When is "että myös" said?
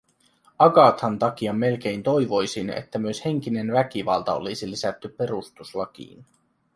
2.69-3.25